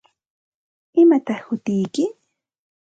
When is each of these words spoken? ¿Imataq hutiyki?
¿Imataq 1.01 1.39
hutiyki? 1.47 2.03